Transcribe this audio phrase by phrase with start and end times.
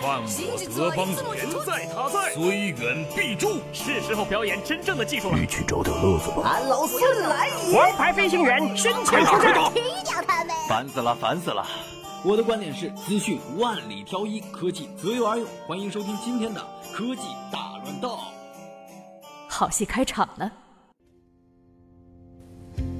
[0.00, 3.60] 犯我德邦人在他在，虽远必诛。
[3.70, 5.38] 是时候表演真正的技术了。
[5.38, 6.42] 一起找点乐子吧。
[6.44, 7.76] 俺老孙来也！
[7.76, 10.56] 王牌飞行员身前出战，踢掉他们！
[10.66, 11.66] 烦死了，烦死了！
[12.24, 15.46] 我的观点是：资讯万里挑一，科技择优而用。
[15.66, 16.60] 欢迎收听今天的
[16.94, 17.22] 科技
[17.52, 18.18] 大乱斗。
[19.48, 20.50] 好戏开场了。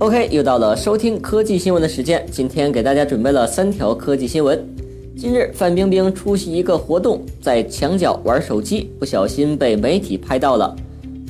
[0.01, 2.27] OK，又到了收听科技新闻的时间。
[2.31, 4.90] 今天给大家准备了三条科技新闻。
[5.21, 10.75] 近日，范冰冰出席一个活动，在墙角玩手机，不小心被媒体拍到了。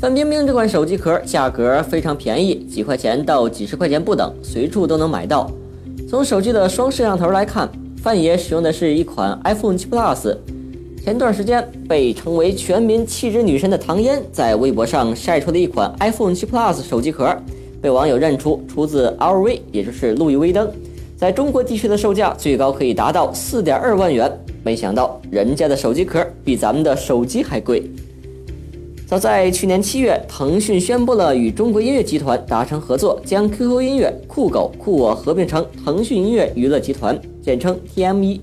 [0.01, 5.51] 范冰冰这款手机壳价格非常便宜，几块钱到几十块钱不等，随处都能买到。
[6.09, 7.69] 从手机的双摄像头来看，
[8.01, 10.37] 范爷使用的是一款 iPhone 7 Plus。
[11.03, 17.37] 前段时间，被称为全民气质女神的唐嫣在微博上晒出了一款 iPhone 7 Plus 手机壳。
[17.83, 20.71] 被网友认出出自 LV，也就是路易威登，
[21.21, 24.33] 在中国地区的售价最高可以达到四点二万元。
[24.65, 27.83] 没想到人家的手机壳比咱们的手机还贵。
[29.07, 38.41] 早在去年七月，腾讯宣布了与中国音乐集团达成合作，将 QQ 音乐、酷狗、酷我合并成腾讯音乐娱乐集团，简称 TME。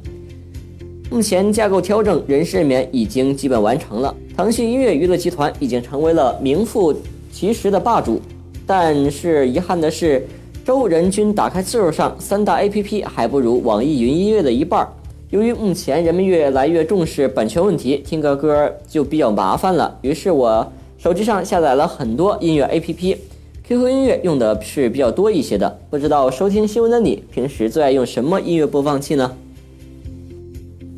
[1.09, 6.93] 目前架构调整、人事任免已经基本完成了，腾讯音乐娱乐集团已经成为了名副
[7.31, 8.21] 其实的霸主。
[8.67, 10.27] 但是遗憾的是，
[10.67, 14.85] 周人均打开次数上，三大 APP 还不如网易云音乐的一半。
[15.29, 19.97] 由于目前人们越来越重视版权问题，听个歌就比较麻烦了。
[20.01, 25.79] 于是我手机上下载了很多音乐 APP，QQ 音乐用的是比较多一些的。
[25.89, 29.31] 不知道收听新闻的你，平时最爱用什么音乐播放器呢？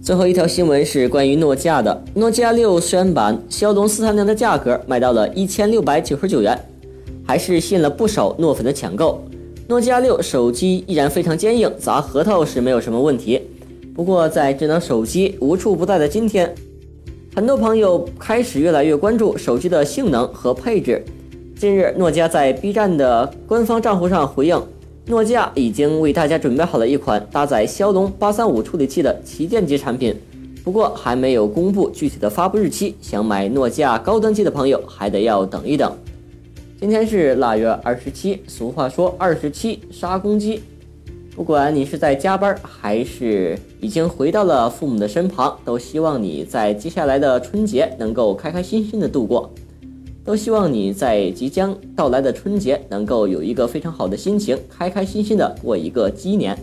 [0.02, 6.60] 最后一条新闻是关于诺基亚的，诺基亚六虽然版骁龙四三零的价格卖到了一千六百九十九元。
[7.28, 9.24] 还是吸引了不少诺粉的抢购。
[9.70, 13.40] 诺基亚六手机依然非常坚硬，砸核桃是没有什么问题。
[13.94, 16.52] 不过在智能手机无处不在的今天，
[17.36, 21.06] 很多朋友开始越来越关注手机的性能和配置。
[21.56, 24.60] 近日，诺基亚在 B 站的官方账户上回应，
[25.06, 30.16] 诺基亚已经为大家准备好了一款搭载骁龙八三五处理器的旗舰级产品，
[30.64, 32.96] 不过还没有公布具体的发布日期。
[33.00, 35.96] 想买诺基亚高端机的朋友还得要等一等。
[36.80, 40.62] 今天是腊月二十七，俗话说二十七杀公鸡。
[41.36, 49.52] 不管你是在加班，还是已经回到了父母的身旁，都希望你在接下来的春节能够开开心心的度过，
[50.24, 56.58] 都希望你在即将到来的春节能够有一个非常好的心情，开开心心的过一个鸡年。